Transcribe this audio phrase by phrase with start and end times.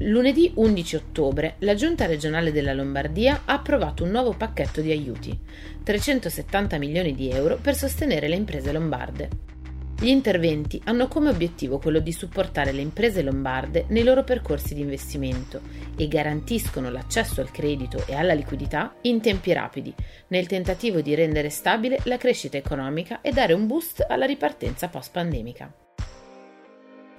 [0.00, 5.36] Lunedì 11 ottobre la Giunta regionale della Lombardia ha approvato un nuovo pacchetto di aiuti,
[5.82, 9.28] 370 milioni di euro per sostenere le imprese lombarde.
[9.98, 14.82] Gli interventi hanno come obiettivo quello di supportare le imprese lombarde nei loro percorsi di
[14.82, 15.62] investimento
[15.96, 19.92] e garantiscono l'accesso al credito e alla liquidità in tempi rapidi,
[20.28, 25.87] nel tentativo di rendere stabile la crescita economica e dare un boost alla ripartenza post-pandemica.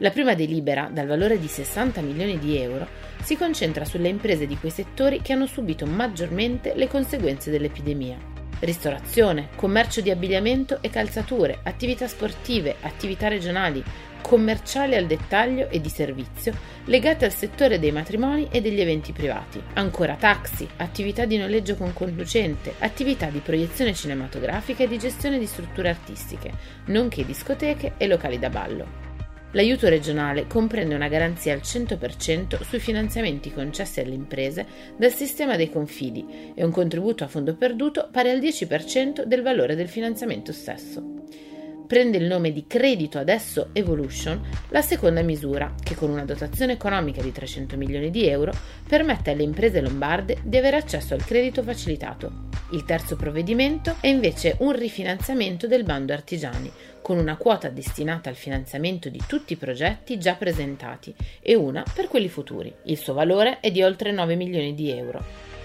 [0.00, 2.86] La prima delibera, dal valore di 60 milioni di euro,
[3.20, 8.16] si concentra sulle imprese di quei settori che hanno subito maggiormente le conseguenze dell'epidemia.
[8.60, 13.82] Ristorazione, commercio di abbigliamento e calzature, attività sportive, attività regionali,
[14.22, 16.52] commerciali al dettaglio e di servizio
[16.84, 19.60] legate al settore dei matrimoni e degli eventi privati.
[19.74, 25.46] Ancora taxi, attività di noleggio con conducente, attività di proiezione cinematografica e di gestione di
[25.46, 26.52] strutture artistiche,
[26.86, 29.07] nonché discoteche e locali da ballo.
[29.52, 35.70] L'aiuto regionale comprende una garanzia al 100% sui finanziamenti concessi alle imprese dal sistema dei
[35.70, 41.47] confidi e un contributo a fondo perduto pari al 10% del valore del finanziamento stesso.
[41.88, 44.38] Prende il nome di Credito Adesso Evolution
[44.68, 48.52] la seconda misura, che con una dotazione economica di 300 milioni di euro
[48.86, 52.50] permette alle imprese lombarde di avere accesso al credito facilitato.
[52.72, 58.36] Il terzo provvedimento è invece un rifinanziamento del bando artigiani, con una quota destinata al
[58.36, 62.70] finanziamento di tutti i progetti già presentati e una per quelli futuri.
[62.84, 65.56] Il suo valore è di oltre 9 milioni di euro.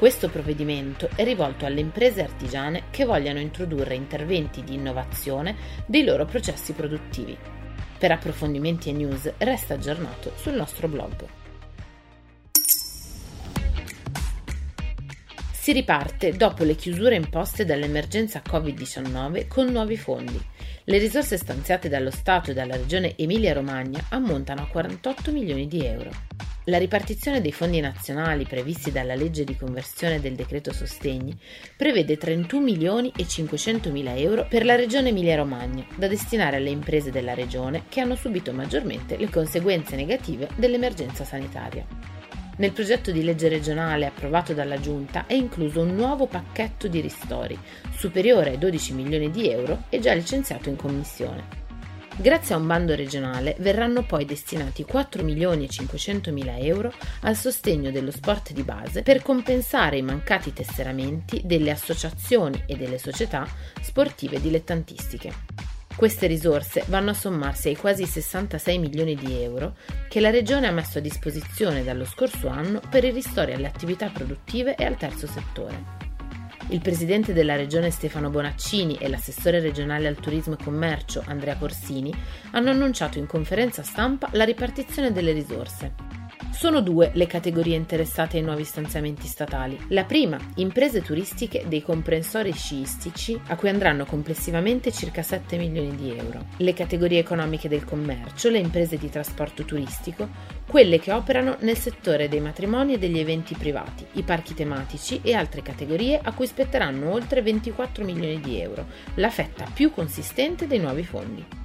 [0.00, 6.24] Questo provvedimento è rivolto alle imprese artigiane che vogliano introdurre interventi di innovazione dei loro
[6.24, 7.36] processi produttivi.
[7.98, 11.26] Per approfondimenti e news resta aggiornato sul nostro blog.
[15.52, 20.40] Si riparte dopo le chiusure imposte dall'emergenza Covid-19 con nuovi fondi.
[20.84, 26.10] Le risorse stanziate dallo Stato e dalla Regione Emilia-Romagna ammontano a 48 milioni di euro.
[26.64, 31.34] La ripartizione dei fondi nazionali previsti dalla legge di conversione del decreto sostegni
[31.74, 37.10] prevede 31 milioni e 500 mila euro per la regione Emilia-Romagna, da destinare alle imprese
[37.10, 41.86] della regione che hanno subito maggiormente le conseguenze negative dell'emergenza sanitaria.
[42.58, 47.58] Nel progetto di legge regionale approvato dalla Giunta è incluso un nuovo pacchetto di ristori,
[47.96, 51.59] superiore ai 12 milioni di euro e già licenziato in commissione.
[52.16, 57.34] Grazie a un bando regionale verranno poi destinati 4 milioni e 500 mila euro al
[57.34, 63.46] sostegno dello sport di base per compensare i mancati tesseramenti delle associazioni e delle società
[63.80, 65.32] sportive dilettantistiche.
[65.96, 69.76] Queste risorse vanno a sommarsi ai quasi 66 milioni di euro
[70.08, 74.08] che la Regione ha messo a disposizione dallo scorso anno per i ristori alle attività
[74.08, 75.99] produttive e al terzo settore.
[76.70, 82.14] Il presidente della regione Stefano Bonaccini e l'assessore regionale al turismo e commercio Andrea Corsini
[82.52, 86.09] hanno annunciato in conferenza stampa la ripartizione delle risorse.
[86.60, 89.78] Sono due le categorie interessate ai nuovi stanziamenti statali.
[89.88, 96.14] La prima, imprese turistiche dei comprensori sciistici, a cui andranno complessivamente circa 7 milioni di
[96.14, 96.48] euro.
[96.58, 100.28] Le categorie economiche del commercio, le imprese di trasporto turistico,
[100.66, 105.32] quelle che operano nel settore dei matrimoni e degli eventi privati, i parchi tematici e
[105.32, 108.84] altre categorie a cui spetteranno oltre 24 milioni di euro,
[109.14, 111.60] la fetta più consistente dei nuovi fondi.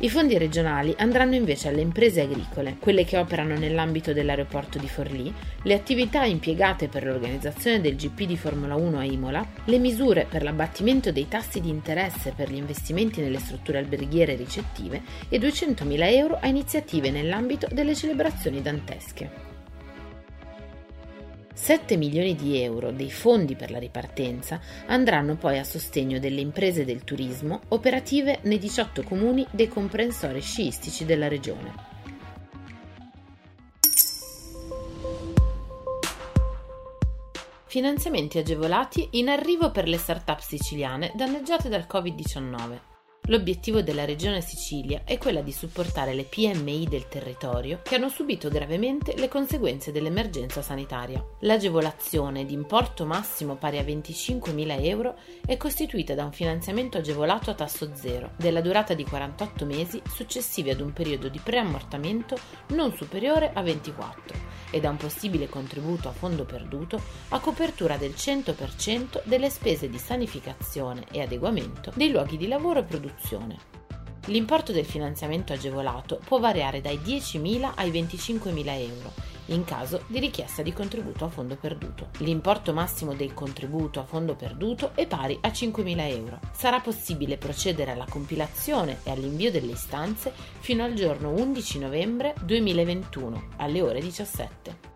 [0.00, 5.34] I fondi regionali andranno invece alle imprese agricole, quelle che operano nell'ambito dell'aeroporto di Forlì,
[5.62, 10.44] le attività impiegate per l'organizzazione del GP di Formula 1 a Imola, le misure per
[10.44, 16.38] l'abbattimento dei tassi di interesse per gli investimenti nelle strutture alberghiere ricettive e 200.000 euro
[16.40, 19.47] a iniziative nell'ambito delle celebrazioni dantesche.
[21.60, 26.84] 7 milioni di euro dei fondi per la ripartenza andranno poi a sostegno delle imprese
[26.84, 31.74] del turismo operative nei 18 comuni dei comprensori sciistici della regione.
[37.66, 42.87] Finanziamenti agevolati in arrivo per le start-up siciliane danneggiate dal Covid-19.
[43.30, 48.48] L'obiettivo della Regione Sicilia è quella di supportare le PMI del territorio che hanno subito
[48.48, 51.22] gravemente le conseguenze dell'emergenza sanitaria.
[51.40, 57.54] L'agevolazione di importo massimo pari a 25.000 euro è costituita da un finanziamento agevolato a
[57.54, 62.34] tasso zero, della durata di 48 mesi successivi ad un periodo di preammortamento
[62.68, 68.14] non superiore a 24 e da un possibile contributo a fondo perduto a copertura del
[68.16, 72.84] 100% delle spese di sanificazione e adeguamento dei luoghi di lavoro e
[73.18, 73.76] produzione.
[74.26, 80.60] L'importo del finanziamento agevolato può variare dai 10.000 ai 25.000 euro in caso di richiesta
[80.60, 82.10] di contributo a fondo perduto.
[82.18, 86.38] L'importo massimo del contributo a fondo perduto è pari a 5.000 euro.
[86.52, 93.48] Sarà possibile procedere alla compilazione e all'invio delle istanze fino al giorno 11 novembre 2021
[93.56, 94.87] alle ore 17.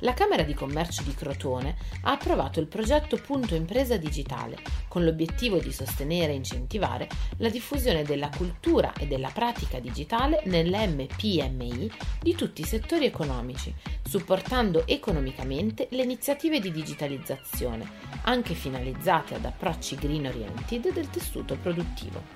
[0.00, 4.58] La Camera di Commercio di Crotone ha approvato il progetto Punto Impresa Digitale
[4.88, 7.08] con l'obiettivo di sostenere e incentivare
[7.38, 11.90] la diffusione della cultura e della pratica digitale nelle MPMI
[12.20, 17.90] di tutti i settori economici, supportando economicamente le iniziative di digitalizzazione,
[18.24, 22.35] anche finalizzate ad approcci green oriented del tessuto produttivo.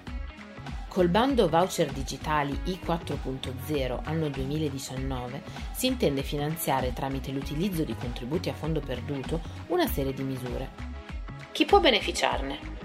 [0.91, 5.41] Col bando voucher digitali I4.0 anno 2019
[5.71, 10.69] si intende finanziare tramite l'utilizzo di contributi a fondo perduto una serie di misure.
[11.53, 12.81] Chi può beneficiarne?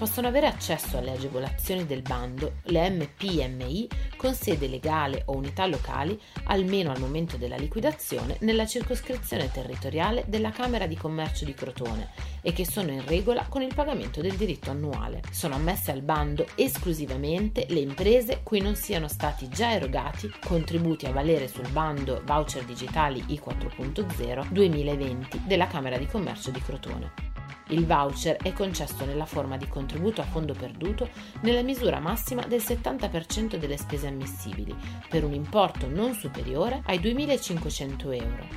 [0.00, 3.86] possono avere accesso alle agevolazioni del bando le MPMI
[4.20, 10.50] con sede legale o unità locali, almeno al momento della liquidazione, nella circoscrizione territoriale della
[10.50, 12.10] Camera di Commercio di Crotone
[12.42, 15.22] e che sono in regola con il pagamento del diritto annuale.
[15.30, 21.12] Sono ammesse al bando esclusivamente le imprese cui non siano stati già erogati contributi a
[21.12, 27.39] valere sul bando voucher digitali I4.0 2020 della Camera di Commercio di Crotone.
[27.70, 31.08] Il voucher è concesso nella forma di contributo a fondo perduto
[31.42, 34.74] nella misura massima del 70% delle spese ammissibili,
[35.08, 38.48] per un importo non superiore ai 2.500 euro.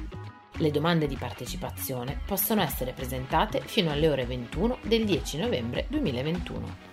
[0.58, 6.93] Le domande di partecipazione possono essere presentate fino alle ore 21 del 10 novembre 2021.